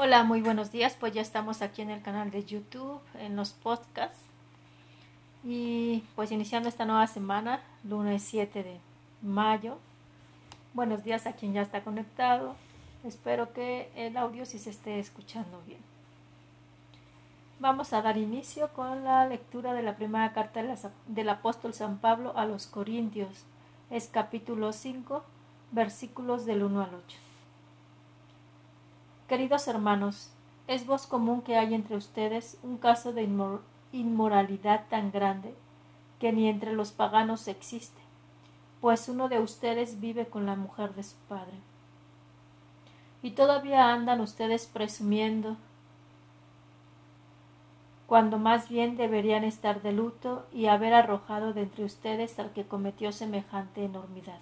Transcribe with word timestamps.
Hola, 0.00 0.22
muy 0.22 0.42
buenos 0.42 0.70
días. 0.70 0.96
Pues 0.98 1.12
ya 1.12 1.20
estamos 1.20 1.60
aquí 1.60 1.82
en 1.82 1.90
el 1.90 2.02
canal 2.02 2.30
de 2.30 2.44
YouTube, 2.44 3.00
en 3.18 3.34
los 3.34 3.50
podcasts. 3.50 4.22
Y 5.42 6.04
pues 6.14 6.30
iniciando 6.30 6.68
esta 6.68 6.84
nueva 6.84 7.08
semana, 7.08 7.64
lunes 7.82 8.22
7 8.22 8.62
de 8.62 8.78
mayo. 9.22 9.76
Buenos 10.72 11.02
días 11.02 11.26
a 11.26 11.32
quien 11.32 11.52
ya 11.52 11.62
está 11.62 11.82
conectado. 11.82 12.54
Espero 13.02 13.52
que 13.52 13.90
el 13.96 14.16
audio 14.16 14.46
sí 14.46 14.60
se 14.60 14.70
esté 14.70 15.00
escuchando 15.00 15.60
bien. 15.66 15.80
Vamos 17.58 17.92
a 17.92 18.00
dar 18.00 18.18
inicio 18.18 18.68
con 18.74 19.02
la 19.02 19.26
lectura 19.26 19.72
de 19.72 19.82
la 19.82 19.96
primera 19.96 20.32
carta 20.32 20.62
del 21.08 21.28
apóstol 21.28 21.74
San 21.74 21.98
Pablo 21.98 22.34
a 22.36 22.46
los 22.46 22.68
Corintios. 22.68 23.46
Es 23.90 24.06
capítulo 24.06 24.72
5, 24.72 25.24
versículos 25.72 26.46
del 26.46 26.62
1 26.62 26.82
al 26.82 26.94
8. 26.94 27.27
Queridos 29.28 29.68
hermanos, 29.68 30.30
es 30.68 30.86
voz 30.86 31.06
común 31.06 31.42
que 31.42 31.58
hay 31.58 31.74
entre 31.74 31.96
ustedes 31.96 32.56
un 32.62 32.78
caso 32.78 33.12
de 33.12 33.28
inmoralidad 33.92 34.86
tan 34.88 35.12
grande 35.12 35.54
que 36.18 36.32
ni 36.32 36.48
entre 36.48 36.72
los 36.72 36.92
paganos 36.92 37.46
existe, 37.46 38.00
pues 38.80 39.06
uno 39.06 39.28
de 39.28 39.38
ustedes 39.38 40.00
vive 40.00 40.28
con 40.28 40.46
la 40.46 40.56
mujer 40.56 40.94
de 40.94 41.02
su 41.02 41.16
padre. 41.28 41.52
Y 43.22 43.32
todavía 43.32 43.92
andan 43.92 44.22
ustedes 44.22 44.66
presumiendo 44.66 45.58
cuando 48.06 48.38
más 48.38 48.70
bien 48.70 48.96
deberían 48.96 49.44
estar 49.44 49.82
de 49.82 49.92
luto 49.92 50.46
y 50.50 50.68
haber 50.68 50.94
arrojado 50.94 51.52
de 51.52 51.64
entre 51.64 51.84
ustedes 51.84 52.38
al 52.38 52.54
que 52.54 52.66
cometió 52.66 53.12
semejante 53.12 53.84
enormidad. 53.84 54.38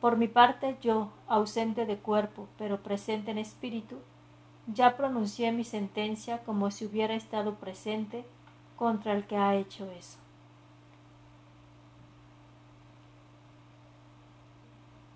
Por 0.00 0.16
mi 0.16 0.28
parte, 0.28 0.78
yo, 0.80 1.10
ausente 1.28 1.84
de 1.84 1.98
cuerpo, 1.98 2.48
pero 2.56 2.82
presente 2.82 3.30
en 3.32 3.38
espíritu, 3.38 3.96
ya 4.66 4.96
pronuncié 4.96 5.52
mi 5.52 5.62
sentencia 5.62 6.42
como 6.44 6.70
si 6.70 6.86
hubiera 6.86 7.14
estado 7.14 7.56
presente 7.56 8.24
contra 8.76 9.12
el 9.12 9.26
que 9.26 9.36
ha 9.36 9.54
hecho 9.56 9.90
eso. 9.90 10.18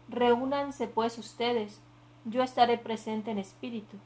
Reúnanse 0.08 0.86
pues 0.86 1.16
ustedes, 1.16 1.80
yo 2.26 2.42
estaré 2.42 2.76
presente 2.76 3.30
en 3.30 3.38
espíritu, 3.38 3.96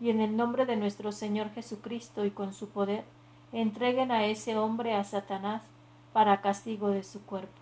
y 0.00 0.10
en 0.10 0.20
el 0.20 0.36
nombre 0.36 0.64
de 0.64 0.76
nuestro 0.76 1.10
Señor 1.10 1.50
Jesucristo 1.50 2.24
y 2.24 2.30
con 2.30 2.54
su 2.54 2.68
poder, 2.68 3.04
entreguen 3.52 4.12
a 4.12 4.24
ese 4.26 4.56
hombre 4.56 4.94
a 4.94 5.02
Satanás 5.02 5.64
para 6.12 6.40
castigo 6.40 6.88
de 6.90 7.02
su 7.02 7.26
cuerpo 7.26 7.59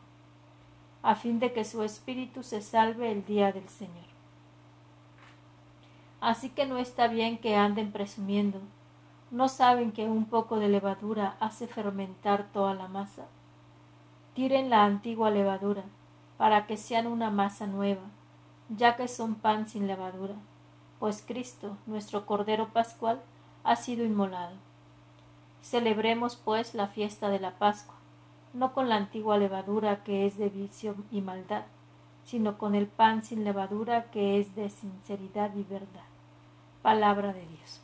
a 1.02 1.14
fin 1.14 1.38
de 1.38 1.52
que 1.52 1.64
su 1.64 1.82
espíritu 1.82 2.42
se 2.42 2.60
salve 2.60 3.12
el 3.12 3.24
día 3.24 3.52
del 3.52 3.68
Señor. 3.68 4.06
Así 6.20 6.50
que 6.50 6.66
no 6.66 6.78
está 6.78 7.06
bien 7.06 7.38
que 7.38 7.56
anden 7.56 7.92
presumiendo. 7.92 8.60
¿No 9.30 9.48
saben 9.48 9.92
que 9.92 10.06
un 10.06 10.24
poco 10.24 10.58
de 10.58 10.68
levadura 10.68 11.36
hace 11.38 11.68
fermentar 11.68 12.48
toda 12.52 12.74
la 12.74 12.88
masa? 12.88 13.26
Tiren 14.34 14.70
la 14.70 14.84
antigua 14.84 15.30
levadura, 15.30 15.84
para 16.36 16.66
que 16.66 16.76
sean 16.76 17.06
una 17.06 17.30
masa 17.30 17.66
nueva, 17.66 18.02
ya 18.68 18.96
que 18.96 19.06
son 19.06 19.34
pan 19.34 19.68
sin 19.68 19.86
levadura, 19.86 20.34
pues 20.98 21.22
Cristo, 21.26 21.76
nuestro 21.86 22.26
Cordero 22.26 22.68
Pascual, 22.68 23.20
ha 23.64 23.76
sido 23.76 24.04
inmolado. 24.04 24.56
Celebremos, 25.62 26.36
pues, 26.36 26.74
la 26.74 26.88
fiesta 26.88 27.28
de 27.28 27.40
la 27.40 27.58
Pascua 27.58 27.97
no 28.52 28.72
con 28.72 28.88
la 28.88 28.96
antigua 28.96 29.38
levadura 29.38 30.02
que 30.04 30.26
es 30.26 30.38
de 30.38 30.48
vicio 30.48 30.94
y 31.10 31.20
maldad, 31.20 31.64
sino 32.24 32.58
con 32.58 32.74
el 32.74 32.86
pan 32.86 33.22
sin 33.22 33.44
levadura 33.44 34.10
que 34.10 34.40
es 34.40 34.54
de 34.54 34.70
sinceridad 34.70 35.54
y 35.54 35.64
verdad. 35.64 36.04
Palabra 36.82 37.32
de 37.32 37.46
Dios. 37.46 37.80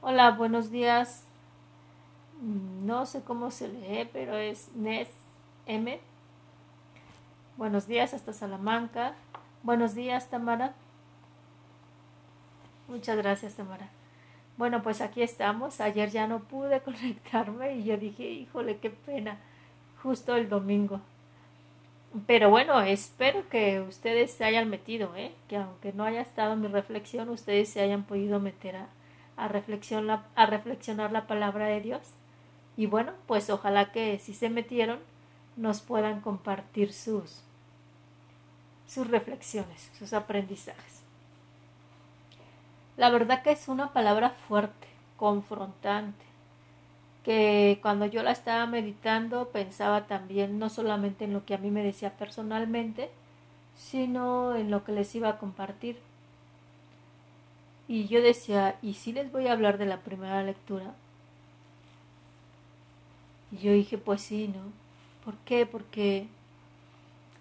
Hola, 0.00 0.32
buenos 0.32 0.70
días. 0.70 1.24
No 2.40 3.06
sé 3.06 3.22
cómo 3.22 3.50
se 3.50 3.68
lee, 3.68 4.08
pero 4.12 4.36
es 4.36 4.74
Nes 4.74 5.08
M. 5.66 6.00
Buenos 7.56 7.86
días 7.86 8.12
hasta 8.12 8.32
Salamanca. 8.32 9.14
Buenos 9.62 9.94
días, 9.94 10.28
Tamara. 10.28 10.74
Muchas 12.88 13.16
gracias, 13.16 13.54
Tamara. 13.54 13.88
Bueno, 14.56 14.82
pues 14.82 15.00
aquí 15.00 15.22
estamos. 15.22 15.80
Ayer 15.80 16.10
ya 16.10 16.26
no 16.26 16.40
pude 16.40 16.80
conectarme 16.84 17.76
y 17.76 17.84
yo 17.84 17.96
dije, 17.96 18.24
híjole, 18.24 18.78
qué 18.78 18.90
pena, 18.90 19.38
justo 20.02 20.36
el 20.36 20.48
domingo. 20.48 21.00
Pero 22.26 22.48
bueno, 22.48 22.80
espero 22.80 23.48
que 23.48 23.80
ustedes 23.80 24.30
se 24.30 24.44
hayan 24.44 24.70
metido, 24.70 25.16
¿eh? 25.16 25.32
que 25.48 25.56
aunque 25.56 25.92
no 25.92 26.04
haya 26.04 26.20
estado 26.20 26.54
mi 26.54 26.68
reflexión, 26.68 27.28
ustedes 27.28 27.68
se 27.68 27.80
hayan 27.80 28.04
podido 28.04 28.38
meter 28.38 28.76
a, 28.76 28.88
a, 29.36 29.48
reflexionar 29.48 31.10
la 31.10 31.26
palabra 31.26 31.66
de 31.66 31.80
Dios. 31.80 32.02
Y 32.76 32.86
bueno, 32.86 33.12
pues 33.26 33.50
ojalá 33.50 33.90
que 33.90 34.20
si 34.20 34.32
se 34.32 34.48
metieron, 34.48 35.00
nos 35.56 35.80
puedan 35.80 36.20
compartir 36.20 36.92
sus, 36.92 37.42
sus 38.86 39.08
reflexiones, 39.08 39.90
sus 39.98 40.12
aprendizajes. 40.12 41.03
La 42.96 43.10
verdad 43.10 43.42
que 43.42 43.50
es 43.50 43.66
una 43.68 43.92
palabra 43.92 44.30
fuerte, 44.30 44.86
confrontante, 45.16 46.24
que 47.24 47.78
cuando 47.82 48.06
yo 48.06 48.22
la 48.22 48.30
estaba 48.30 48.66
meditando 48.66 49.48
pensaba 49.48 50.06
también 50.06 50.58
no 50.58 50.68
solamente 50.68 51.24
en 51.24 51.32
lo 51.32 51.44
que 51.44 51.54
a 51.54 51.58
mí 51.58 51.70
me 51.70 51.82
decía 51.82 52.16
personalmente, 52.16 53.10
sino 53.76 54.54
en 54.54 54.70
lo 54.70 54.84
que 54.84 54.92
les 54.92 55.12
iba 55.14 55.28
a 55.28 55.38
compartir. 55.38 55.98
Y 57.88 58.06
yo 58.06 58.22
decía, 58.22 58.76
¿y 58.80 58.94
si 58.94 59.12
les 59.12 59.32
voy 59.32 59.48
a 59.48 59.52
hablar 59.52 59.78
de 59.78 59.86
la 59.86 59.98
primera 59.98 60.42
lectura? 60.42 60.94
Y 63.50 63.58
yo 63.58 63.72
dije, 63.72 63.98
pues 63.98 64.22
sí, 64.22 64.48
¿no? 64.48 64.72
¿Por 65.24 65.34
qué? 65.44 65.66
Porque 65.66 66.28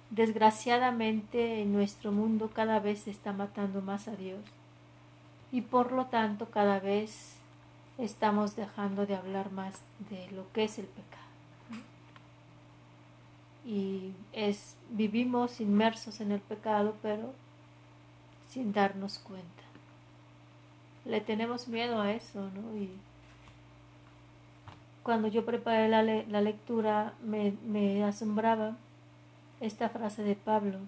desgraciadamente 0.10 1.62
en 1.62 1.74
nuestro 1.74 2.12
mundo 2.12 2.52
cada 2.54 2.80
vez 2.80 3.02
se 3.02 3.12
está 3.12 3.34
matando 3.34 3.82
más 3.82 4.08
a 4.08 4.16
Dios 4.16 4.40
y 5.54 5.62
por 5.62 5.92
lo 5.92 6.08
tanto 6.08 6.50
cada 6.50 6.80
vez 6.80 7.36
estamos 8.00 8.56
dejando 8.56 9.06
de 9.06 9.16
hablar 9.16 9.52
más 9.52 9.82
de 10.10 10.30
lo 10.32 10.52
que 10.52 10.64
es 10.64 10.80
el 10.80 10.88
pecado. 10.88 11.24
Y 13.64 14.14
es 14.34 14.76
vivimos 14.90 15.62
inmersos 15.62 16.22
en 16.22 16.32
el 16.32 16.40
pecado, 16.42 16.96
pero 17.04 17.34
sin 18.50 18.74
darnos 18.74 19.20
cuenta. 19.20 19.48
Le 21.06 21.22
tenemos 21.22 21.68
miedo 21.68 22.02
a 22.02 22.12
eso, 22.12 22.50
¿no? 22.56 22.76
Y 22.76 22.90
cuando 25.04 25.28
yo 25.28 25.46
preparé 25.46 25.88
la, 25.88 26.02
la 26.02 26.42
lectura 26.42 27.14
me, 27.22 27.54
me 27.64 28.04
asombraba 28.04 28.76
esta 29.62 29.88
frase 29.90 30.24
de 30.24 30.36
Pablo 30.36 30.80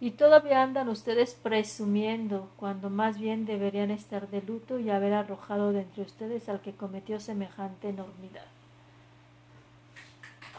Y 0.00 0.12
todavía 0.12 0.62
andan 0.62 0.88
ustedes 0.88 1.34
presumiendo, 1.34 2.48
cuando 2.56 2.88
más 2.88 3.18
bien 3.18 3.46
deberían 3.46 3.90
estar 3.90 4.28
de 4.28 4.42
luto 4.42 4.78
y 4.78 4.90
haber 4.90 5.12
arrojado 5.12 5.72
de 5.72 5.80
entre 5.80 6.04
ustedes 6.04 6.48
al 6.48 6.60
que 6.60 6.72
cometió 6.72 7.18
semejante 7.18 7.88
enormidad. 7.88 8.46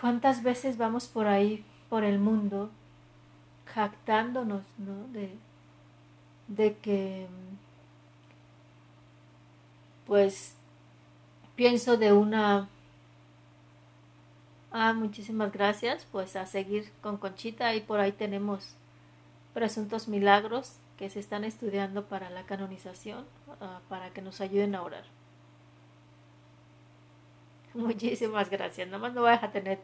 ¿Cuántas 0.02 0.44
veces 0.44 0.78
vamos 0.78 1.08
por 1.08 1.28
ahí, 1.28 1.64
por 1.90 2.04
el 2.04 2.20
mundo, 2.20 2.70
jactándonos, 3.66 4.64
¿no? 4.78 5.08
De, 5.14 5.34
de 6.48 6.76
que, 6.78 7.28
pues, 10.06 10.56
pienso 11.56 11.96
de 11.96 12.12
una... 12.12 12.68
Ah, 14.72 14.94
muchísimas 14.94 15.52
gracias, 15.52 16.06
pues 16.12 16.36
a 16.36 16.46
seguir 16.46 16.92
con 17.02 17.18
Conchita 17.18 17.74
y 17.76 17.82
por 17.82 18.00
ahí 18.00 18.12
tenemos 18.12 18.76
presuntos 19.54 20.08
milagros 20.08 20.80
que 20.98 21.10
se 21.10 21.20
están 21.20 21.44
estudiando 21.44 22.06
para 22.06 22.30
la 22.30 22.44
canonización, 22.44 23.26
ah, 23.62 23.80
para 23.90 24.12
que 24.12 24.22
nos 24.22 24.42
ayuden 24.42 24.76
a 24.76 24.84
orar. 24.84 25.06
Muchísimas 27.74 28.50
gracias. 28.50 28.88
Nada 28.88 29.00
más 29.00 29.14
no 29.14 29.24
vayas 29.24 29.44
a 29.44 29.52
tener 29.52 29.80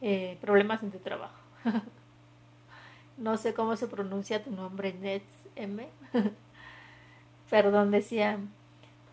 eh, 0.00 0.36
problemas 0.40 0.82
en 0.82 0.90
tu 0.90 0.98
trabajo. 0.98 1.40
no 3.16 3.36
sé 3.36 3.54
cómo 3.54 3.76
se 3.76 3.86
pronuncia 3.86 4.42
tu 4.42 4.50
nombre, 4.50 4.92
Nets 4.94 5.48
M. 5.56 5.88
Perdón, 7.50 7.90
decía 7.90 8.38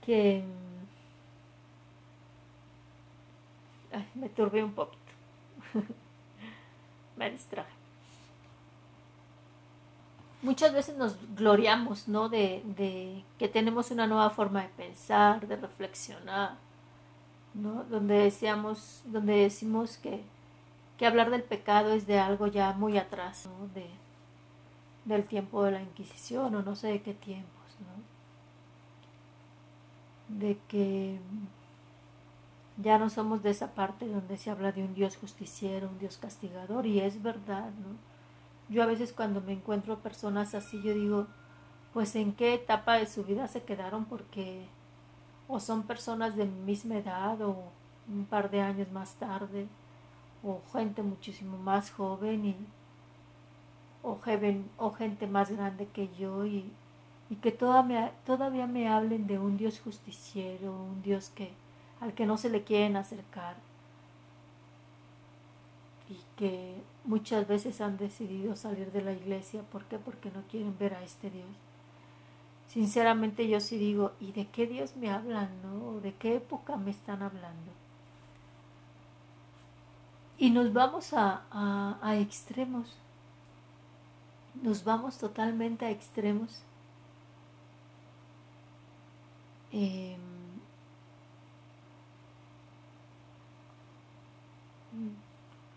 que 0.05 0.43
me 4.13 4.29
turbé 4.29 4.63
un 4.63 4.73
poquito. 4.73 4.99
me 7.15 7.31
distraje 7.31 7.84
muchas 10.45 10.73
veces 10.73 10.95
nos 10.97 11.17
gloriamos, 11.35 12.07
¿no? 12.07 12.29
De, 12.29 12.63
de, 12.77 13.23
que 13.39 13.47
tenemos 13.47 13.91
una 13.91 14.07
nueva 14.07 14.29
forma 14.29 14.61
de 14.61 14.69
pensar, 14.69 15.47
de 15.47 15.55
reflexionar, 15.55 16.57
¿no? 17.53 17.83
Donde 17.85 18.15
decíamos, 18.15 19.01
donde 19.05 19.33
decimos 19.35 19.97
que, 19.97 20.23
que 20.97 21.07
hablar 21.07 21.29
del 21.31 21.43
pecado 21.43 21.91
es 21.93 22.07
de 22.07 22.19
algo 22.19 22.47
ya 22.47 22.73
muy 22.73 22.97
atrás, 22.97 23.47
¿no? 23.47 23.67
de, 23.73 23.87
del 25.05 25.25
tiempo 25.25 25.63
de 25.63 25.71
la 25.71 25.81
Inquisición 25.81 26.55
o 26.55 26.61
no 26.61 26.75
sé 26.75 26.87
de 26.87 27.01
qué 27.01 27.13
tiempos, 27.13 27.51
¿no? 27.79 28.15
de 30.39 30.57
que 30.67 31.19
ya 32.77 32.97
no 32.97 33.09
somos 33.09 33.43
de 33.43 33.51
esa 33.51 33.73
parte 33.73 34.07
donde 34.07 34.37
se 34.37 34.49
habla 34.49 34.71
de 34.71 34.83
un 34.83 34.93
Dios 34.93 35.17
justiciero, 35.17 35.89
un 35.89 35.99
Dios 35.99 36.17
castigador, 36.17 36.85
y 36.85 36.99
es 36.99 37.21
verdad, 37.21 37.69
¿no? 37.71 38.14
Yo 38.69 38.83
a 38.83 38.87
veces 38.87 39.13
cuando 39.13 39.41
me 39.41 39.53
encuentro 39.53 39.99
personas 39.99 40.55
así, 40.55 40.81
yo 40.81 40.93
digo, 40.93 41.27
pues 41.93 42.15
en 42.15 42.33
qué 42.33 42.53
etapa 42.53 42.95
de 42.95 43.07
su 43.07 43.23
vida 43.23 43.47
se 43.47 43.63
quedaron 43.63 44.05
porque 44.05 44.67
o 45.47 45.59
son 45.59 45.83
personas 45.83 46.35
de 46.35 46.45
misma 46.45 46.97
edad 46.97 47.41
o 47.41 47.55
un 48.07 48.25
par 48.25 48.49
de 48.49 48.61
años 48.61 48.91
más 48.91 49.15
tarde 49.15 49.67
o 50.43 50.61
gente 50.73 51.03
muchísimo 51.03 51.57
más 51.57 51.91
joven 51.91 52.45
y 52.45 52.55
o, 54.03 54.19
o 54.77 54.91
gente 54.91 55.27
más 55.27 55.51
grande 55.51 55.87
que 55.87 56.09
yo 56.15 56.45
y, 56.45 56.71
y 57.29 57.35
que 57.37 57.51
todavía, 57.51 58.13
todavía 58.25 58.67
me 58.67 58.87
hablen 58.87 59.25
de 59.27 59.39
un 59.39 59.57
Dios 59.57 59.79
justiciero, 59.79 60.71
un 60.71 61.01
Dios 61.01 61.29
que 61.29 61.51
al 61.99 62.13
que 62.13 62.25
no 62.25 62.37
se 62.37 62.49
le 62.49 62.63
quieren 62.63 62.97
acercar. 62.97 63.55
Y 66.09 66.19
que 66.37 66.75
muchas 67.05 67.47
veces 67.47 67.81
han 67.81 67.97
decidido 67.97 68.55
salir 68.55 68.91
de 68.91 69.01
la 69.01 69.13
iglesia. 69.13 69.61
¿Por 69.63 69.85
qué? 69.85 69.97
Porque 69.97 70.31
no 70.31 70.43
quieren 70.49 70.77
ver 70.77 70.93
a 70.95 71.03
este 71.03 71.29
Dios. 71.29 71.47
Sinceramente 72.67 73.47
yo 73.47 73.59
sí 73.59 73.77
digo, 73.77 74.13
¿y 74.19 74.31
de 74.31 74.47
qué 74.47 74.67
Dios 74.67 74.95
me 74.97 75.09
hablan? 75.11 75.49
¿no? 75.63 75.99
¿De 76.01 76.13
qué 76.13 76.35
época 76.35 76.77
me 76.77 76.91
están 76.91 77.21
hablando? 77.21 77.71
Y 80.37 80.49
nos 80.49 80.73
vamos 80.73 81.13
a, 81.13 81.43
a, 82.01 82.17
extremos. 82.17 82.97
Nos 84.61 84.83
vamos 84.83 85.17
totalmente 85.17 85.85
a 85.85 85.91
extremos. 85.91 86.63
Em, 89.71 90.19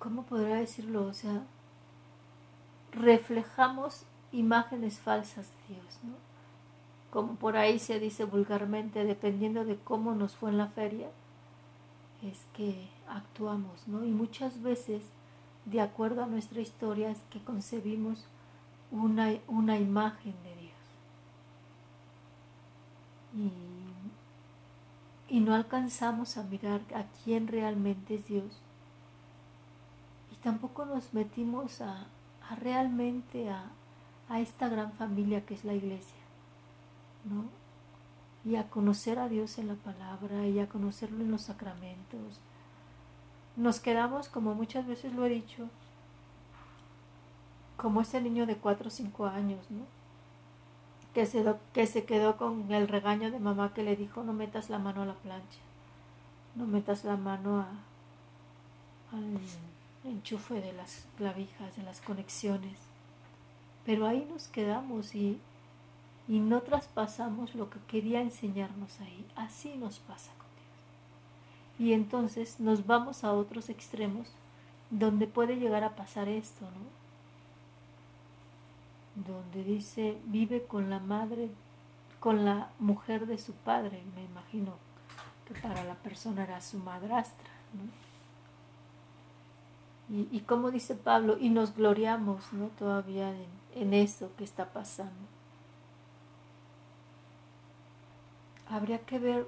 ¿Cómo 0.09 0.23
podrá 0.23 0.55
decirlo? 0.55 1.05
O 1.05 1.13
sea, 1.13 1.43
reflejamos 2.93 4.07
imágenes 4.33 4.99
falsas 4.99 5.51
de 5.69 5.75
Dios, 5.75 5.99
¿no? 6.03 6.15
Como 7.11 7.35
por 7.35 7.59
ahí 7.59 7.79
se 7.79 8.01
dice 8.01 8.25
vulgarmente, 8.25 9.05
dependiendo 9.05 9.67
de 9.67 9.77
cómo 9.77 10.15
nos 10.15 10.35
fue 10.35 10.49
en 10.49 10.57
la 10.57 10.69
feria, 10.69 11.11
es 12.23 12.47
que 12.55 12.89
actuamos, 13.07 13.87
¿no? 13.87 14.03
Y 14.03 14.09
muchas 14.09 14.63
veces, 14.63 15.03
de 15.67 15.83
acuerdo 15.83 16.25
a 16.25 16.27
nuestra 16.27 16.63
historia, 16.63 17.11
es 17.11 17.21
que 17.29 17.45
concebimos 17.45 18.25
una, 18.91 19.35
una 19.47 19.79
imagen 19.79 20.35
de 20.43 20.57
Dios. 20.57 20.73
Y, 25.29 25.37
y 25.37 25.41
no 25.41 25.55
alcanzamos 25.55 26.39
a 26.39 26.45
mirar 26.45 26.81
a 26.95 27.05
quién 27.23 27.47
realmente 27.47 28.15
es 28.15 28.27
Dios. 28.27 28.63
Tampoco 30.43 30.85
nos 30.85 31.13
metimos 31.15 31.81
a, 31.81 32.07
realmente 32.61 33.51
a, 33.51 33.71
esta 34.39 34.69
gran 34.69 34.93
familia 34.93 35.45
que 35.47 35.55
es 35.55 35.65
la 35.65 35.73
iglesia, 35.73 36.21
¿no? 37.25 37.45
y 38.45 38.57
a 38.57 38.69
conocer 38.69 39.19
a 39.19 39.29
Dios 39.29 39.59
en 39.59 39.69
la 39.69 39.75
palabra 39.75 40.47
y 40.47 40.61
a 40.61 40.69
conocerlo 40.69 41.23
en 41.23 41.31
los 41.31 41.43
sacramentos. 41.43 42.41
Nos 43.57 43.81
quedamos, 43.81 44.29
como 44.29 44.55
muchas 44.55 44.87
veces 44.87 45.13
lo 45.13 45.25
he 45.25 45.29
dicho, 45.29 45.69
como 47.77 48.01
ese 48.01 48.21
niño 48.21 48.47
de 48.47 48.57
4 48.57 48.89
o 48.89 48.91
5 48.91 49.27
años, 49.27 49.71
¿no? 49.71 49.85
Que 51.15 51.27
se, 51.27 51.45
que 51.73 51.87
se 51.87 52.05
quedó 52.05 52.37
con 52.37 52.71
el 52.73 52.87
regaño 52.87 53.31
de 53.31 53.41
mamá 53.41 53.73
que 53.75 53.83
le 53.83 53.97
dijo 53.97 54.23
no 54.23 54.33
metas 54.33 54.69
la 54.69 54.79
mano 54.79 55.03
a 55.03 55.07
la 55.07 55.15
plancha, 55.15 55.61
no 56.55 56.67
metas 56.67 57.05
la 57.05 57.17
mano 57.17 57.61
a, 57.61 57.67
enchufe 60.09 60.61
de 60.61 60.73
las 60.73 61.07
clavijas, 61.17 61.77
de 61.77 61.83
las 61.83 62.01
conexiones. 62.01 62.79
Pero 63.85 64.07
ahí 64.07 64.27
nos 64.31 64.49
quedamos 64.49 65.15
y 65.15 65.41
y 66.29 66.41
no 66.41 66.61
traspasamos 66.61 67.55
lo 67.55 67.71
que 67.71 67.79
quería 67.89 68.21
enseñarnos 68.21 69.01
ahí. 69.01 69.27
Así 69.35 69.75
nos 69.77 69.99
pasa 69.99 70.31
con 70.37 70.47
Dios. 70.57 71.89
Y 71.89 71.95
entonces 71.95 72.61
nos 72.61 72.87
vamos 72.87 73.25
a 73.25 73.33
otros 73.33 73.71
extremos 73.71 74.29
donde 74.91 75.27
puede 75.27 75.57
llegar 75.57 75.85
a 75.85 75.97
pasar 75.97 76.29
esto, 76.29 76.67
¿no? 76.67 76.99
Donde 79.33 79.65
dice, 79.65 80.19
vive 80.27 80.65
con 80.65 80.91
la 80.91 81.01
madre, 81.01 81.49
con 82.21 82.45
la 82.45 82.71
mujer 82.79 83.27
de 83.27 83.39
su 83.39 83.55
padre, 83.55 84.03
me 84.15 84.25
imagino 84.25 84.75
que 85.47 85.55
para 85.55 85.83
la 85.85 85.95
persona 85.95 86.45
era 86.45 86.61
su 86.61 86.79
madrastra, 86.79 87.49
¿no? 87.73 88.08
Y, 90.11 90.41
como 90.41 90.71
dice 90.71 90.95
Pablo, 90.95 91.37
y 91.39 91.51
nos 91.51 91.75
gloriamos, 91.75 92.53
¿no? 92.55 92.69
Todavía 92.79 93.29
en, 93.31 93.47
en 93.75 93.93
eso 93.93 94.31
que 94.39 94.45
está 94.45 94.73
pasando. 94.73 95.29
habría 98.69 98.99
que 99.01 99.19
ver 99.19 99.47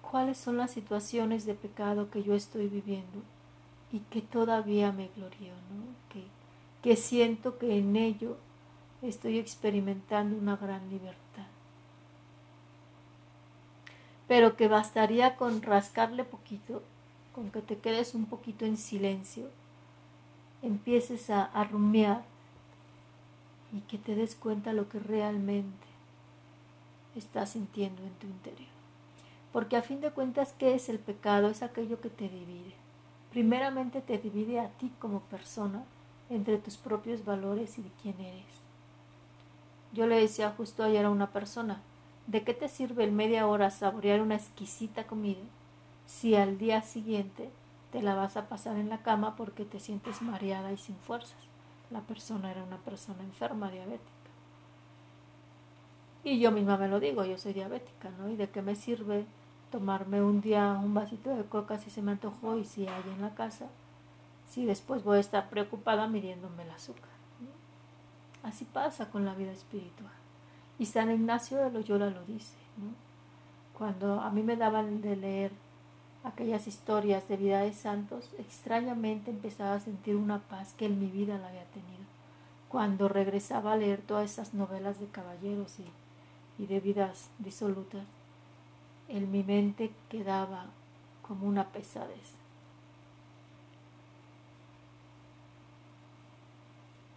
cuáles 0.00 0.38
son 0.38 0.56
las 0.56 0.70
situaciones 0.70 1.44
de 1.46 1.54
pecado 1.54 2.10
que 2.10 2.22
yo 2.22 2.34
estoy 2.34 2.68
viviendo 2.68 3.22
y 3.92 4.00
que 4.00 4.22
todavía 4.22 4.92
me 4.92 5.08
glorío, 5.14 5.52
¿no? 5.52 5.84
que, 6.08 6.24
que 6.82 6.96
siento 6.96 7.58
que 7.58 7.78
en 7.78 7.96
ello 7.96 8.36
estoy 9.02 9.38
experimentando 9.38 10.36
una 10.36 10.56
gran 10.56 10.88
libertad. 10.88 11.18
Pero 14.26 14.56
que 14.56 14.68
bastaría 14.68 15.36
con 15.36 15.60
rascarle 15.60 16.24
poquito, 16.24 16.82
con 17.34 17.50
que 17.50 17.60
te 17.60 17.78
quedes 17.78 18.14
un 18.14 18.26
poquito 18.26 18.64
en 18.64 18.78
silencio, 18.78 19.50
empieces 20.62 21.28
a, 21.30 21.44
a 21.44 21.64
rumiar 21.64 22.24
y 23.72 23.80
que 23.80 23.98
te 23.98 24.14
des 24.14 24.34
cuenta 24.34 24.72
lo 24.72 24.88
que 24.88 24.98
realmente 24.98 25.86
estás 27.16 27.50
sintiendo 27.50 28.02
en 28.02 28.12
tu 28.14 28.26
interior. 28.26 28.70
Porque 29.52 29.76
a 29.76 29.82
fin 29.82 30.00
de 30.00 30.10
cuentas, 30.10 30.54
¿qué 30.58 30.74
es 30.74 30.88
el 30.88 30.98
pecado? 30.98 31.48
Es 31.48 31.62
aquello 31.62 32.00
que 32.00 32.08
te 32.08 32.28
divide. 32.28 32.72
Primeramente 33.30 34.00
te 34.00 34.18
divide 34.18 34.60
a 34.60 34.68
ti 34.68 34.90
como 34.98 35.20
persona 35.20 35.84
entre 36.30 36.58
tus 36.58 36.76
propios 36.76 37.24
valores 37.24 37.78
y 37.78 37.82
de 37.82 37.90
quién 38.02 38.20
eres. 38.20 38.44
Yo 39.92 40.06
le 40.06 40.18
decía 40.18 40.54
justo 40.56 40.82
ayer 40.82 41.04
a 41.04 41.10
una 41.10 41.30
persona, 41.32 41.82
¿de 42.26 42.44
qué 42.44 42.54
te 42.54 42.68
sirve 42.68 43.04
el 43.04 43.12
media 43.12 43.46
hora 43.46 43.70
saborear 43.70 44.22
una 44.22 44.36
exquisita 44.36 45.06
comida 45.06 45.42
si 46.06 46.34
al 46.34 46.58
día 46.58 46.82
siguiente 46.82 47.50
te 47.92 48.02
la 48.02 48.14
vas 48.14 48.36
a 48.36 48.48
pasar 48.48 48.76
en 48.78 48.88
la 48.88 49.02
cama 49.02 49.36
porque 49.36 49.64
te 49.64 49.78
sientes 49.78 50.22
mareada 50.22 50.72
y 50.72 50.78
sin 50.78 50.96
fuerzas? 50.96 51.36
La 51.90 52.00
persona 52.00 52.50
era 52.50 52.64
una 52.64 52.78
persona 52.78 53.22
enferma, 53.22 53.70
diabética. 53.70 54.10
Y 56.24 56.40
yo 56.40 56.50
misma 56.50 56.78
me 56.78 56.88
lo 56.88 57.00
digo, 57.00 57.24
yo 57.24 57.36
soy 57.36 57.52
diabética, 57.52 58.10
¿no? 58.18 58.30
¿Y 58.30 58.36
de 58.36 58.48
qué 58.48 58.62
me 58.62 58.76
sirve 58.76 59.26
tomarme 59.70 60.22
un 60.22 60.40
día 60.40 60.78
un 60.82 60.94
vasito 60.94 61.36
de 61.36 61.44
coca 61.44 61.78
si 61.78 61.90
se 61.90 62.00
me 62.00 62.12
antojó 62.12 62.56
y 62.58 62.64
si 62.64 62.86
hay 62.86 63.02
en 63.14 63.20
la 63.20 63.34
casa? 63.34 63.66
Si 64.48 64.64
después 64.64 65.04
voy 65.04 65.18
a 65.18 65.20
estar 65.20 65.50
preocupada 65.50 66.06
midiéndome 66.06 66.62
el 66.62 66.70
azúcar. 66.70 67.12
Así 68.42 68.64
pasa 68.64 69.10
con 69.10 69.24
la 69.24 69.34
vida 69.34 69.52
espiritual. 69.52 70.12
Y 70.78 70.86
San 70.86 71.10
Ignacio 71.10 71.58
de 71.58 71.70
Loyola 71.70 72.10
lo 72.10 72.24
dice, 72.24 72.56
¿no? 72.78 72.94
Cuando 73.76 74.20
a 74.20 74.30
mí 74.30 74.42
me 74.42 74.56
daban 74.56 75.00
de 75.00 75.16
leer 75.16 75.52
aquellas 76.24 76.66
historias 76.66 77.28
de 77.28 77.36
vida 77.36 77.60
de 77.60 77.72
santos, 77.72 78.30
extrañamente 78.38 79.30
empezaba 79.30 79.74
a 79.74 79.80
sentir 79.80 80.16
una 80.16 80.40
paz 80.40 80.74
que 80.74 80.86
en 80.86 81.00
mi 81.00 81.06
vida 81.06 81.38
la 81.38 81.48
había 81.48 81.64
tenido. 81.66 82.02
Cuando 82.68 83.08
regresaba 83.08 83.72
a 83.72 83.76
leer 83.76 84.00
todas 84.00 84.30
esas 84.30 84.54
novelas 84.54 84.98
de 84.98 85.06
caballeros 85.06 85.78
y 85.78 85.84
y 86.58 86.66
de 86.66 86.80
vidas 86.80 87.28
disolutas, 87.38 88.04
en 89.08 89.30
mi 89.30 89.42
mente 89.42 89.92
quedaba 90.08 90.66
como 91.26 91.46
una 91.46 91.68
pesadez. 91.68 92.32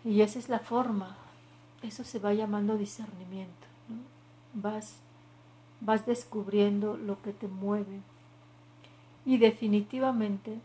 Y 0.04 0.22
esa 0.22 0.40
es 0.40 0.50
la 0.50 0.60
forma, 0.60 1.18
eso 1.82 2.04
se 2.04 2.20
va 2.20 2.34
llamando 2.34 2.78
discernimiento. 2.78 3.68
Vas, 4.54 4.98
vas 5.82 6.06
descubriendo 6.06 6.98
lo 6.98 7.22
que 7.22 7.34
te 7.34 7.48
mueve. 7.48 8.02
Y 9.26 9.38
definitivamente, 9.38 10.60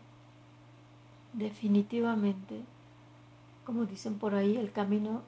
definitivamente, 1.33 2.61
como 3.65 3.85
dicen 3.85 4.19
por 4.19 4.35
ahí, 4.35 4.57
el 4.57 4.71
camino 4.71 5.23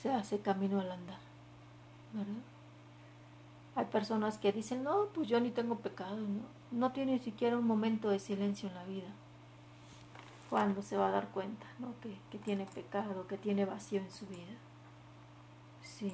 se 0.00 0.10
hace 0.10 0.40
camino 0.40 0.80
al 0.80 0.90
andar. 0.90 1.18
¿verdad? 2.12 2.42
Hay 3.76 3.84
personas 3.86 4.38
que 4.38 4.52
dicen, 4.52 4.82
no, 4.82 5.06
pues 5.14 5.28
yo 5.28 5.40
ni 5.40 5.50
tengo 5.50 5.76
pecado, 5.76 6.16
no, 6.16 6.42
no 6.70 6.92
tiene 6.92 7.12
ni 7.12 7.18
siquiera 7.18 7.56
un 7.56 7.66
momento 7.66 8.08
de 8.10 8.18
silencio 8.18 8.68
en 8.68 8.74
la 8.74 8.84
vida. 8.84 9.08
cuando 10.48 10.82
se 10.82 10.96
va 10.96 11.08
a 11.08 11.12
dar 11.12 11.28
cuenta 11.28 11.66
¿no? 11.78 11.94
que, 12.02 12.38
tiene 12.38 12.66
pecado, 12.66 13.26
que 13.28 13.36
tiene 13.36 13.64
vacío 13.64 14.00
en 14.00 14.10
su 14.10 14.26
vida. 14.26 14.56
Sí, 15.82 16.12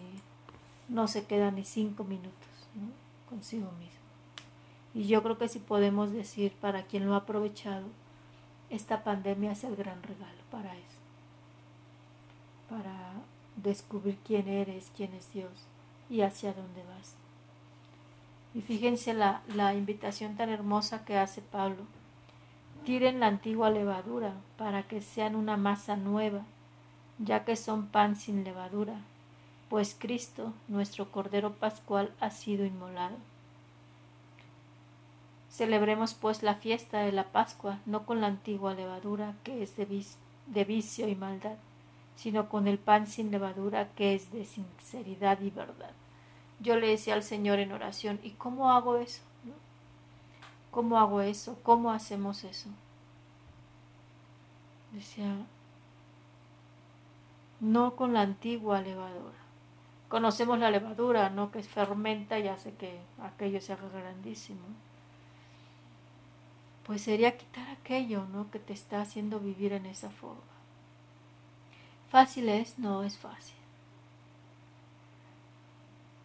no 0.88 1.08
se 1.08 1.26
queda 1.26 1.50
ni 1.50 1.64
cinco 1.64 2.04
minutos 2.04 2.48
consigo 3.28 3.70
mismo. 3.72 4.05
Y 4.96 5.08
yo 5.08 5.22
creo 5.22 5.36
que 5.36 5.48
si 5.48 5.58
podemos 5.58 6.10
decir 6.10 6.52
para 6.58 6.84
quien 6.84 7.04
lo 7.04 7.12
ha 7.12 7.18
aprovechado, 7.18 7.84
esta 8.70 9.04
pandemia 9.04 9.52
es 9.52 9.62
el 9.62 9.76
gran 9.76 10.02
regalo 10.02 10.40
para 10.50 10.74
eso, 10.74 11.00
para 12.70 13.12
descubrir 13.56 14.16
quién 14.24 14.48
eres, 14.48 14.90
quién 14.96 15.12
es 15.12 15.30
Dios 15.34 15.50
y 16.08 16.22
hacia 16.22 16.54
dónde 16.54 16.82
vas. 16.84 17.14
Y 18.54 18.62
fíjense 18.62 19.12
la, 19.12 19.42
la 19.54 19.74
invitación 19.74 20.34
tan 20.34 20.48
hermosa 20.48 21.04
que 21.04 21.18
hace 21.18 21.42
Pablo. 21.42 21.82
Tiren 22.86 23.20
la 23.20 23.26
antigua 23.26 23.68
levadura 23.68 24.32
para 24.56 24.84
que 24.84 25.02
sean 25.02 25.36
una 25.36 25.58
masa 25.58 25.96
nueva, 25.96 26.40
ya 27.18 27.44
que 27.44 27.56
son 27.56 27.88
pan 27.88 28.16
sin 28.16 28.44
levadura, 28.44 28.94
pues 29.68 29.94
Cristo, 29.98 30.54
nuestro 30.68 31.12
Cordero 31.12 31.52
Pascual, 31.52 32.14
ha 32.18 32.30
sido 32.30 32.64
inmolado. 32.64 33.16
Celebremos 35.56 36.12
pues 36.12 36.42
la 36.42 36.56
fiesta 36.56 36.98
de 36.98 37.12
la 37.12 37.24
Pascua, 37.32 37.78
no 37.86 38.04
con 38.04 38.20
la 38.20 38.26
antigua 38.26 38.74
levadura, 38.74 39.32
que 39.42 39.62
es 39.62 39.74
de, 39.74 40.64
vicio 40.66 41.08
y 41.08 41.14
maldad, 41.14 41.56
sino 42.14 42.50
con 42.50 42.68
el 42.68 42.76
pan 42.76 43.06
sin 43.06 43.30
levadura, 43.30 43.88
que 43.96 44.14
es 44.14 44.30
de 44.32 44.44
sinceridad 44.44 45.40
y 45.40 45.48
verdad. 45.48 45.92
Yo 46.60 46.76
le 46.76 46.88
decía 46.88 47.14
al 47.14 47.22
Señor 47.22 47.58
en 47.58 47.72
oración, 47.72 48.20
¿y 48.22 48.32
cómo 48.32 48.70
hago 48.70 48.98
eso? 48.98 49.22
¿Cómo 50.70 50.98
hago 50.98 51.22
eso? 51.22 51.58
¿Cómo 51.62 51.90
hacemos 51.90 52.44
eso? 52.44 52.68
Decía, 54.92 55.36
no 57.60 57.96
con 57.96 58.12
la 58.12 58.20
antigua 58.20 58.82
levadura. 58.82 59.38
Conocemos 60.10 60.58
la 60.58 60.70
levadura, 60.70 61.30
¿no? 61.30 61.50
Que 61.50 61.62
fermenta 61.62 62.38
y 62.38 62.46
hace 62.46 62.74
que 62.74 63.00
aquello 63.22 63.62
se 63.62 63.72
haga 63.72 63.88
grandísimo 63.88 64.60
pues 66.86 67.02
sería 67.02 67.36
quitar 67.36 67.68
aquello, 67.70 68.26
¿no? 68.32 68.48
Que 68.52 68.60
te 68.60 68.72
está 68.72 69.00
haciendo 69.00 69.40
vivir 69.40 69.72
en 69.72 69.86
esa 69.86 70.08
forma. 70.08 70.40
Fácil 72.10 72.48
es, 72.48 72.78
no 72.78 73.02
es 73.02 73.18
fácil. 73.18 73.56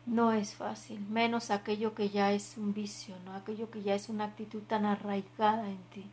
No 0.05 0.31
es 0.31 0.53
fácil, 0.53 0.99
menos 1.09 1.49
aquello 1.49 1.95
que 1.95 2.09
ya 2.09 2.31
es 2.31 2.57
un 2.57 2.75
vicio, 2.75 3.15
¿no? 3.25 3.33
Aquello 3.33 3.71
que 3.71 3.81
ya 3.81 3.95
es 3.95 4.07
una 4.07 4.25
actitud 4.25 4.61
tan 4.61 4.85
arraigada 4.85 5.67
en 5.67 5.81
ti. 5.93 6.05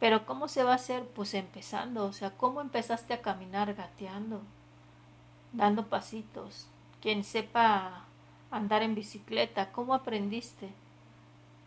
Pero 0.00 0.26
¿cómo 0.26 0.48
se 0.48 0.64
va 0.64 0.72
a 0.72 0.76
hacer? 0.76 1.06
Pues 1.06 1.32
empezando, 1.34 2.06
o 2.06 2.12
sea, 2.12 2.30
¿cómo 2.30 2.60
empezaste 2.60 3.14
a 3.14 3.22
caminar 3.22 3.74
gateando, 3.74 4.40
dando 5.52 5.86
pasitos? 5.86 6.66
Quien 7.00 7.22
sepa 7.22 8.06
andar 8.50 8.82
en 8.82 8.96
bicicleta, 8.96 9.70
¿cómo 9.70 9.94
aprendiste? 9.94 10.70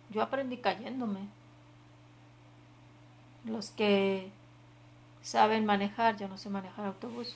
Yo 0.10 0.22
aprendí 0.22 0.58
cayéndome 0.58 1.30
los 3.46 3.70
que 3.72 4.32
saben 5.22 5.66
manejar, 5.66 6.18
yo 6.18 6.28
no 6.28 6.38
sé 6.38 6.50
manejar 6.50 6.86
autobús 6.86 7.36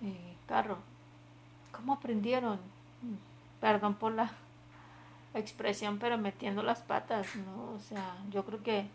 y 0.00 0.14
carro. 0.46 0.78
¿Cómo 1.72 1.94
aprendieron? 1.94 2.58
Perdón 3.60 3.94
por 3.94 4.12
la 4.12 4.32
expresión, 5.34 5.98
pero 5.98 6.18
metiendo 6.18 6.62
las 6.62 6.82
patas, 6.82 7.36
¿no? 7.36 7.74
O 7.74 7.80
sea, 7.80 8.16
yo 8.30 8.44
creo 8.44 8.62
que 8.62 8.86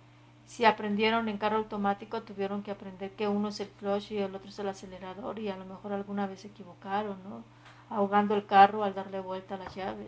si 0.46 0.66
aprendieron 0.66 1.28
en 1.30 1.38
carro 1.38 1.58
automático, 1.58 2.22
tuvieron 2.22 2.62
que 2.62 2.72
aprender 2.72 3.12
que 3.12 3.28
uno 3.28 3.50
es 3.50 3.60
el 3.60 3.70
clutch 3.70 4.12
y 4.12 4.18
el 4.18 4.36
otro 4.36 4.50
es 4.50 4.60
el 4.60 4.70
acelerador 4.70 5.40
y 5.40 5.50
a 5.50 5.58
lo 5.58 5.66
mejor 5.66 5.94
alguna 5.94 6.28
vez 6.28 6.42
se 6.42 6.48
equivocaron, 6.50 7.18
¿no? 7.24 7.44
Ahogando 7.90 8.36
el 8.36 8.46
carro 8.46 8.84
al 8.84 8.94
darle 8.94 9.20
vuelta 9.20 9.56
a 9.56 9.60
la 9.60 9.70
llave 9.70 10.06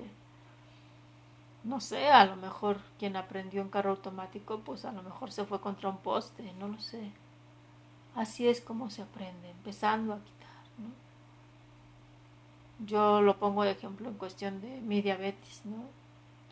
no 1.67 1.81
sé, 1.81 2.07
a 2.07 2.25
lo 2.25 2.37
mejor 2.37 2.77
quien 2.97 3.17
aprendió 3.17 3.61
en 3.61 3.69
carro 3.69 3.91
automático, 3.91 4.61
pues 4.61 4.85
a 4.85 4.93
lo 4.93 5.03
mejor 5.03 5.33
se 5.33 5.43
fue 5.43 5.59
contra 5.59 5.89
un 5.89 5.97
poste, 5.97 6.53
no 6.53 6.69
lo 6.69 6.79
sé. 6.79 7.11
Así 8.15 8.47
es 8.47 8.61
como 8.61 8.89
se 8.89 9.01
aprende, 9.01 9.49
empezando 9.49 10.13
a 10.13 10.19
quitar. 10.19 10.63
¿no? 10.77 10.89
Yo 12.85 13.21
lo 13.21 13.37
pongo 13.37 13.63
de 13.63 13.71
ejemplo 13.71 14.07
en 14.07 14.15
cuestión 14.15 14.61
de 14.61 14.79
mi 14.79 15.01
diabetes, 15.01 15.65
¿no? 15.65 15.83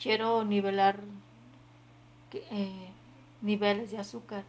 Quiero 0.02 0.44
nivelar 0.44 1.00
eh, 2.34 2.90
niveles 3.42 3.92
de 3.92 4.00
azúcar, 4.00 4.44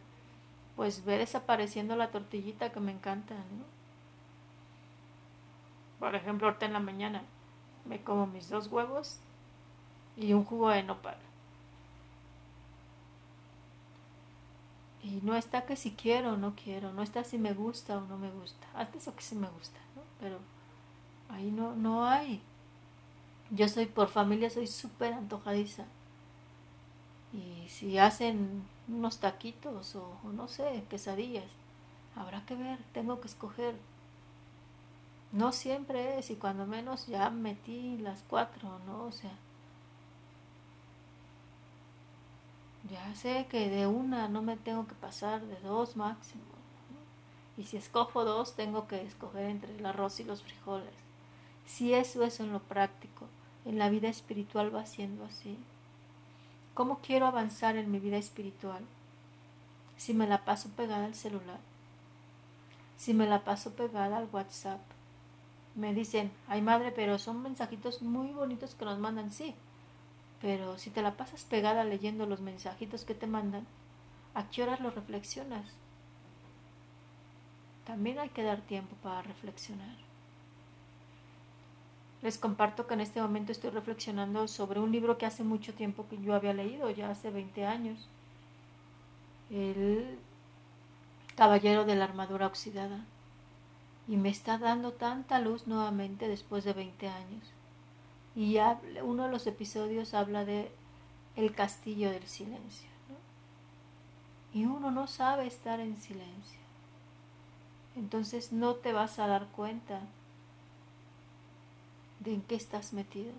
pues 0.75 1.05
ve 1.05 1.17
desapareciendo 1.17 1.95
la 1.95 2.11
tortillita 2.11 2.73
que 2.73 2.81
me 2.81 2.91
encanta, 2.91 3.35
¿no? 3.35 3.63
Por 5.99 6.13
ejemplo, 6.13 6.47
ahorita 6.47 6.65
en 6.65 6.73
la 6.73 6.79
mañana 6.79 7.23
me 7.85 8.03
como 8.03 8.27
mis 8.27 8.49
dos 8.49 8.67
huevos 8.67 9.21
y 10.17 10.33
un 10.33 10.43
jugo 10.43 10.69
de 10.69 10.83
nopal. 10.83 11.17
Y 15.03 15.21
no 15.23 15.35
está 15.35 15.65
que 15.65 15.75
si 15.75 15.91
quiero 15.91 16.33
o 16.33 16.37
no 16.37 16.53
quiero, 16.55 16.91
no 16.91 17.01
está 17.01 17.23
si 17.23 17.37
me 17.37 17.53
gusta 17.53 17.97
o 17.97 18.01
no 18.01 18.17
me 18.17 18.29
gusta. 18.29 18.67
Antes 18.73 19.07
o 19.07 19.15
que 19.15 19.21
sí 19.21 19.35
me 19.35 19.47
gusta. 19.47 19.79
Pero 20.19 20.39
ahí 21.29 21.51
no, 21.51 21.75
no 21.75 22.05
hay. 22.05 22.41
Yo 23.51 23.69
soy 23.69 23.85
por 23.85 24.09
familia, 24.09 24.49
soy 24.49 24.67
súper 24.67 25.13
antojadiza. 25.13 25.85
Y 27.31 27.69
si 27.69 27.97
hacen 27.97 28.63
unos 28.87 29.19
taquitos 29.19 29.95
o, 29.95 30.17
o, 30.23 30.29
no 30.33 30.47
sé, 30.47 30.83
quesadillas, 30.89 31.45
habrá 32.15 32.45
que 32.45 32.55
ver, 32.55 32.79
tengo 32.93 33.21
que 33.21 33.27
escoger. 33.27 33.75
No 35.31 35.51
siempre 35.51 36.19
es, 36.19 36.31
y 36.31 36.35
cuando 36.35 36.65
menos 36.65 37.07
ya 37.07 37.29
metí 37.29 37.97
las 37.97 38.23
cuatro, 38.27 38.79
¿no? 38.87 39.03
O 39.05 39.11
sea, 39.11 39.31
ya 42.89 43.15
sé 43.15 43.47
que 43.49 43.69
de 43.69 43.87
una 43.87 44.27
no 44.27 44.41
me 44.41 44.57
tengo 44.57 44.87
que 44.87 44.95
pasar 44.95 45.41
de 45.41 45.59
dos 45.61 45.95
máximo. 45.95 46.43
Y 47.57 47.63
si 47.63 47.77
escojo 47.77 48.23
dos, 48.23 48.55
tengo 48.55 48.87
que 48.87 49.01
escoger 49.01 49.45
entre 49.49 49.75
el 49.75 49.85
arroz 49.85 50.19
y 50.19 50.23
los 50.23 50.43
frijoles. 50.43 50.93
Si 51.65 51.93
eso 51.93 52.23
es 52.23 52.39
en 52.39 52.53
lo 52.53 52.59
práctico, 52.59 53.25
en 53.65 53.79
la 53.79 53.89
vida 53.89 54.09
espiritual 54.09 54.73
va 54.73 54.85
siendo 54.85 55.25
así. 55.25 55.57
¿Cómo 56.73 56.99
quiero 56.99 57.25
avanzar 57.25 57.75
en 57.75 57.91
mi 57.91 57.99
vida 57.99 58.17
espiritual? 58.17 58.83
Si 59.97 60.13
me 60.13 60.27
la 60.27 60.45
paso 60.45 60.69
pegada 60.69 61.05
al 61.05 61.15
celular, 61.15 61.59
si 62.97 63.13
me 63.13 63.27
la 63.27 63.43
paso 63.43 63.71
pegada 63.73 64.17
al 64.17 64.29
WhatsApp. 64.31 64.79
Me 65.75 65.93
dicen, 65.93 66.31
ay 66.47 66.61
madre, 66.61 66.91
pero 66.91 67.19
son 67.19 67.41
mensajitos 67.41 68.01
muy 68.01 68.29
bonitos 68.29 68.75
que 68.75 68.85
nos 68.85 68.99
mandan, 68.99 69.31
sí, 69.31 69.55
pero 70.41 70.77
si 70.77 70.89
te 70.89 71.01
la 71.01 71.17
pasas 71.17 71.43
pegada 71.43 71.83
leyendo 71.83 72.25
los 72.25 72.41
mensajitos 72.41 73.05
que 73.05 73.15
te 73.15 73.27
mandan, 73.27 73.65
¿a 74.33 74.49
qué 74.49 74.63
horas 74.63 74.79
lo 74.79 74.91
reflexionas? 74.91 75.65
También 77.85 78.19
hay 78.19 78.29
que 78.29 78.43
dar 78.43 78.61
tiempo 78.61 78.95
para 79.01 79.21
reflexionar. 79.21 79.95
Les 82.21 82.37
comparto 82.37 82.87
que 82.87 82.95
en 82.95 83.01
este 83.01 83.21
momento 83.21 83.51
estoy 83.51 83.69
reflexionando 83.69 84.47
sobre 84.47 84.79
un 84.79 84.91
libro 84.91 85.17
que 85.17 85.25
hace 85.25 85.43
mucho 85.43 85.73
tiempo 85.73 86.07
que 86.09 86.21
yo 86.21 86.35
había 86.35 86.53
leído, 86.53 86.89
ya 86.89 87.09
hace 87.09 87.29
20 87.31 87.65
años. 87.65 88.07
El 89.49 90.17
Caballero 91.35 91.85
de 91.85 91.95
la 91.95 92.05
Armadura 92.05 92.47
Oxidada. 92.47 93.05
Y 94.07 94.17
me 94.17 94.29
está 94.29 94.57
dando 94.57 94.93
tanta 94.93 95.39
luz 95.39 95.67
nuevamente 95.67 96.27
después 96.27 96.63
de 96.63 96.73
20 96.73 97.07
años 97.07 97.53
y 98.37 98.59
uno 99.01 99.23
de 99.23 99.31
los 99.31 99.47
episodios 99.47 100.13
habla 100.13 100.45
de 100.45 100.71
el 101.35 101.55
castillo 101.55 102.11
del 102.11 102.27
silencio. 102.27 102.87
Y 104.53 104.65
uno 104.65 104.91
no 104.91 105.07
sabe 105.07 105.47
estar 105.47 105.79
en 105.79 105.97
silencio. 105.97 106.59
Entonces 107.95 108.53
no 108.53 108.75
te 108.75 108.93
vas 108.93 109.17
a 109.17 109.25
dar 109.25 109.47
cuenta 109.47 110.01
de 112.19 112.35
en 112.35 112.43
qué 112.43 112.53
estás 112.53 112.93
metido, 112.93 113.33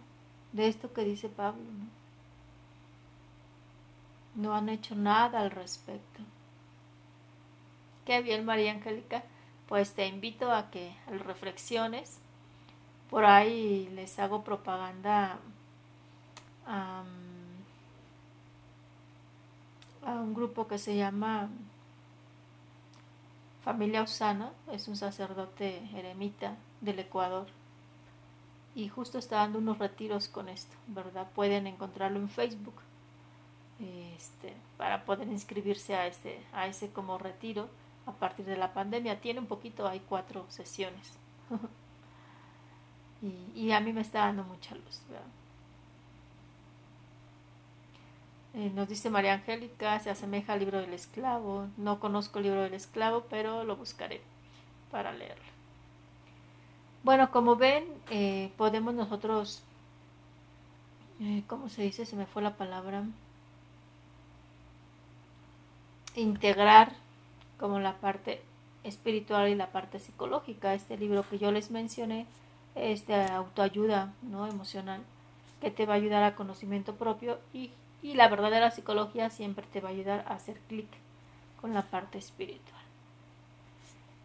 de 0.53 0.67
esto 0.67 0.93
que 0.93 1.05
dice 1.05 1.29
Pablo. 1.29 1.63
No, 4.35 4.49
no 4.49 4.57
han 4.57 4.69
hecho 4.69 4.97
nada 4.97 5.43
al 5.43 5.53
respecto. 5.53 6.23
Qué 8.05 8.21
bien, 8.21 8.45
María 8.45 8.73
Angélica. 8.73 9.23
Pues 9.69 9.93
te 9.93 10.09
invito 10.09 10.51
a 10.51 10.73
que 10.73 10.93
reflexiones 11.07 12.19
por 13.11 13.25
ahí 13.25 13.89
les 13.95 14.19
hago 14.19 14.43
propaganda 14.43 15.39
a 16.67 17.03
un 20.07 20.35
grupo 20.35 20.67
que 20.67 20.79
se 20.79 20.97
llama 20.97 21.49
Familia 23.65 24.03
Osana, 24.03 24.53
es 24.73 24.89
un 24.89 24.97
sacerdote 24.97 25.83
eremita 25.95 26.57
del 26.81 26.99
Ecuador 27.01 27.47
y 28.75 28.89
justo 28.89 29.19
está 29.19 29.37
dando 29.37 29.59
unos 29.59 29.79
retiros 29.79 30.29
con 30.29 30.49
esto, 30.49 30.77
¿verdad? 30.87 31.27
Pueden 31.35 31.67
encontrarlo 31.67 32.19
en 32.19 32.29
Facebook 32.29 32.77
este, 33.81 34.55
para 34.77 35.05
poder 35.05 35.29
inscribirse 35.29 35.95
a, 35.95 36.07
este, 36.07 36.41
a 36.53 36.67
ese 36.67 36.91
como 36.91 37.19
retiro. 37.19 37.69
a 38.07 38.13
partir 38.13 38.47
de 38.47 38.57
la 38.57 38.73
pandemia. 38.73 39.21
Tiene 39.21 39.41
un 39.41 39.47
poquito, 39.47 39.87
hay 39.87 40.01
cuatro 40.01 40.47
sesiones. 40.49 41.19
y, 43.55 43.73
a 43.73 43.81
mí 43.81 43.93
me 43.93 44.01
está 44.01 44.21
dando 44.21 44.45
mucha 44.45 44.75
luz. 44.75 45.01
Eh, 48.55 48.73
nos 48.75 48.89
dice 48.89 49.11
María 49.11 49.35
Angélica, 49.35 49.99
se 50.01 50.11
asemeja 50.11 50.53
al 50.53 50.61
libro 50.61 50.79
del 50.81 50.93
esclavo. 50.93 51.69
No 51.77 52.01
conozco 52.01 52.39
el 52.39 52.47
libro 52.47 52.63
del 52.63 52.75
esclavo, 52.75 53.25
pero 53.31 53.65
lo 53.65 53.77
buscaré 53.77 54.21
para 54.91 55.13
leerlo. 55.13 55.45
Bueno, 57.05 57.31
como 57.31 57.57
ven, 57.57 57.85
eh, 58.11 58.51
podemos 58.57 58.95
nosotros, 58.95 59.63
eh, 61.21 61.43
¿cómo 61.47 61.69
se 61.69 61.83
dice? 61.83 62.07
Se 62.07 62.17
me 62.17 62.27
fue 62.27 62.43
la 62.43 62.57
palabra. 62.57 63.05
Integrar 66.17 66.93
como 67.59 67.79
la 67.79 67.95
parte 67.95 68.43
espiritual 68.83 69.49
y 69.49 69.55
la 69.55 69.71
parte 69.71 70.01
psicológica. 70.01 70.75
Este 70.75 70.97
libro 70.97 71.25
que 71.29 71.39
yo 71.39 71.53
les 71.53 71.71
mencioné 71.71 72.27
es 72.75 73.07
de 73.07 73.25
autoayuda 73.25 74.13
no 74.23 74.47
emocional 74.47 75.03
que 75.61 75.71
te 75.71 75.87
va 75.87 75.95
a 75.95 75.97
ayudar 75.97 76.23
a 76.23 76.37
conocimiento 76.37 76.95
propio 76.95 77.39
y, 77.53 77.73
y 78.03 78.15
la 78.15 78.29
verdadera 78.29 78.71
psicología 78.71 79.31
siempre 79.31 79.67
te 79.73 79.81
va 79.81 79.89
a 79.89 79.93
ayudar 79.93 80.25
a 80.29 80.35
hacer 80.35 80.59
clic 80.69 80.89
con 81.61 81.75
la 81.75 81.83
parte 81.83 82.19
espiritual. 82.19 82.79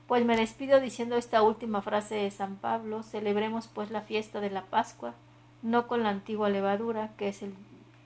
Pues 0.08 0.26
me 0.26 0.38
despido 0.38 0.80
diciendo 0.80 1.16
esta 1.16 1.42
última 1.42 1.82
frase 1.82 2.16
de 2.16 2.30
San 2.30 2.58
Pablo, 2.58 3.04
celebremos 3.04 3.68
pues 3.68 3.90
la 3.90 4.02
fiesta 4.02 4.42
de 4.42 4.50
la 4.50 4.64
Pascua, 4.66 5.16
no 5.62 5.88
con 5.88 6.04
la 6.04 6.10
antigua 6.10 6.50
levadura, 6.50 7.12
que 7.18 7.30
es, 7.30 7.42
el, 7.42 7.56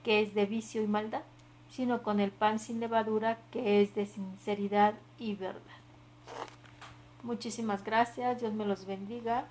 que 0.04 0.22
es 0.22 0.34
de 0.34 0.46
vicio 0.46 0.82
y 0.84 0.88
maldad, 0.88 1.24
sino 1.70 2.04
con 2.04 2.20
el 2.20 2.32
pan 2.32 2.60
sin 2.60 2.80
levadura, 2.80 3.40
que 3.52 3.82
es 3.82 3.96
de 3.96 4.06
sinceridad 4.06 4.94
y 5.18 5.36
verdad. 5.36 5.62
Muchísimas 7.24 7.84
gracias, 7.84 8.40
Dios 8.40 8.54
me 8.54 8.66
los 8.66 8.86
bendiga. 8.86 9.46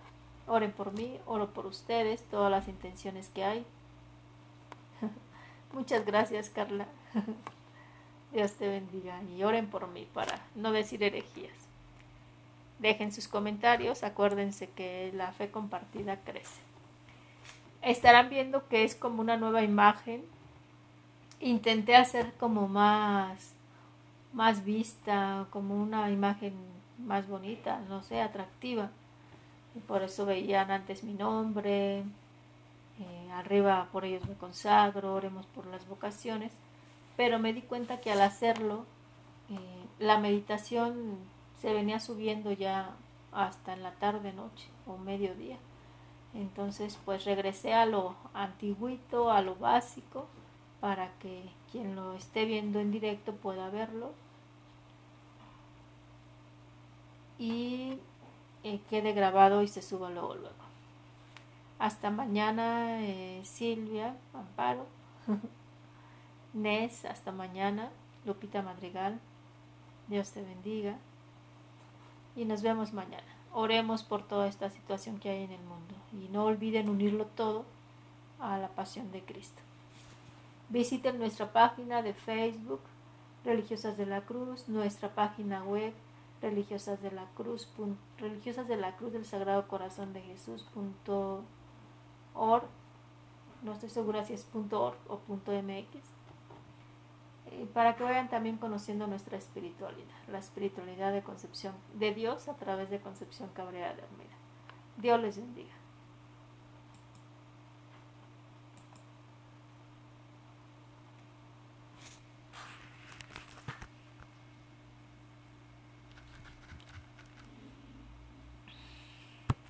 Oren 0.46 0.72
por 0.72 0.92
mí, 0.92 1.18
oro 1.26 1.48
por 1.52 1.66
ustedes, 1.66 2.22
todas 2.24 2.50
las 2.50 2.68
intenciones 2.68 3.28
que 3.28 3.44
hay. 3.44 3.66
Muchas 5.72 6.04
gracias, 6.04 6.50
Carla. 6.50 6.86
Dios 8.32 8.52
te 8.52 8.68
bendiga 8.68 9.20
y 9.22 9.42
oren 9.42 9.68
por 9.68 9.88
mí 9.88 10.06
para 10.12 10.40
no 10.54 10.72
decir 10.72 11.02
herejías. 11.02 11.54
Dejen 12.78 13.12
sus 13.12 13.28
comentarios, 13.28 14.02
acuérdense 14.02 14.68
que 14.68 15.10
la 15.14 15.32
fe 15.32 15.50
compartida 15.50 16.20
crece. 16.20 16.60
Estarán 17.82 18.28
viendo 18.28 18.68
que 18.68 18.84
es 18.84 18.94
como 18.94 19.20
una 19.22 19.36
nueva 19.36 19.62
imagen. 19.62 20.24
Intenté 21.40 21.96
hacer 21.96 22.34
como 22.34 22.68
más 22.68 23.56
más 24.36 24.64
vista, 24.64 25.46
como 25.50 25.74
una 25.82 26.10
imagen 26.10 26.52
más 26.98 27.26
bonita, 27.26 27.80
no 27.88 28.02
sé, 28.02 28.20
atractiva. 28.20 28.90
Por 29.87 30.02
eso 30.02 30.26
veían 30.26 30.71
antes 30.71 31.04
mi 31.04 31.14
nombre, 31.14 31.99
eh, 31.99 33.30
arriba 33.33 33.88
por 33.92 34.04
ellos 34.04 34.26
me 34.28 34.35
consagro, 34.35 35.14
oremos 35.14 35.47
por 35.47 35.66
las 35.66 35.87
vocaciones, 35.87 36.52
pero 37.16 37.38
me 37.38 37.52
di 37.52 37.62
cuenta 37.62 38.00
que 38.00 38.11
al 38.11 38.21
hacerlo, 38.21 38.85
eh, 39.50 39.87
la 39.99 40.18
meditación 40.18 41.18
se 41.61 41.73
venía 41.73 42.00
subiendo 42.00 42.52
ya 42.52 42.90
hasta 43.33 43.75
en 43.75 43.83
la 43.83 43.92
tarde, 43.92 44.33
noche 44.33 44.68
o 44.87 44.97
mediodía. 44.97 45.59
Entonces, 46.35 46.99
pues 47.04 47.25
regresé 47.25 47.75
a 47.75 47.87
lo 47.87 48.14
antiguito, 48.35 49.30
a 49.30 49.40
lo 49.42 49.56
básico, 49.56 50.26
para 50.80 51.11
que 51.18 51.45
quien 51.73 51.97
lo 51.97 52.14
esté 52.14 52.45
viendo 52.45 52.80
en 52.80 52.90
directo 52.90 53.33
pueda 53.35 53.71
verlo 53.71 54.12
y 57.38 57.99
eh, 58.66 58.80
quede 58.90 59.12
grabado 59.12 59.62
y 59.62 59.68
se 59.68 59.80
suba 59.80 60.10
luego 60.10 60.34
luego. 60.34 60.56
Hasta 61.78 62.10
mañana, 62.10 63.00
eh, 63.00 63.40
Silvia, 63.44 64.16
Amparo, 64.34 64.86
Nes, 66.52 67.04
hasta 67.04 67.30
mañana, 67.30 67.90
Lupita 68.24 68.62
Madrigal, 68.62 69.20
Dios 70.08 70.30
te 70.32 70.42
bendiga 70.42 70.96
y 72.34 72.44
nos 72.44 72.62
vemos 72.62 72.92
mañana. 72.92 73.26
Oremos 73.52 74.02
por 74.02 74.26
toda 74.26 74.48
esta 74.48 74.68
situación 74.68 75.20
que 75.20 75.30
hay 75.30 75.44
en 75.44 75.52
el 75.52 75.62
mundo 75.62 75.94
y 76.12 76.28
no 76.32 76.44
olviden 76.44 76.88
unirlo 76.88 77.26
todo 77.26 77.64
a 78.40 78.58
la 78.58 78.68
pasión 78.68 79.12
de 79.12 79.22
Cristo. 79.22 79.62
Visiten 80.70 81.20
nuestra 81.20 81.52
página 81.52 82.02
de 82.02 82.14
Facebook, 82.14 82.80
Religiosas 83.44 83.96
de 83.96 84.06
la 84.06 84.22
Cruz, 84.22 84.68
nuestra 84.68 85.14
página 85.14 85.62
web, 85.62 85.92
religiosas 86.40 87.02
de 87.02 87.10
la 87.10 87.26
cruz, 87.34 87.68
de 88.68 88.76
la 88.76 88.96
cruz 88.96 89.12
del 89.12 89.25
Sagrado 89.25 89.66
Corazón 89.68 90.12
de 90.12 90.22
Jesús 90.22 90.66
no 93.62 93.72
estoy 93.72 93.88
segura 93.88 94.25
si 94.25 94.34
es 94.34 94.49
.org 94.54 94.96
o 95.08 95.20
.mx, 95.28 96.16
eh, 97.46 97.68
para 97.72 97.96
que 97.96 98.04
vayan 98.04 98.28
también 98.28 98.58
conociendo 98.58 99.06
nuestra 99.06 99.36
espiritualidad, 99.36 100.16
la 100.28 100.38
espiritualidad 100.38 101.12
de 101.12 101.22
concepción 101.22 101.75
de 101.94 102.14
Dios 102.14 102.49
a 102.49 102.56
través 102.56 102.90
de 102.90 103.00
Concepción 103.00 103.49
Cabrera 103.54 103.94
de 103.94 104.02
Almeida. 104.02 104.36
Dios 104.99 105.20
les 105.20 105.36
bendiga. 105.36 105.75